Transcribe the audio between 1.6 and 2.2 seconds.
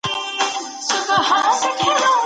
د توتکیو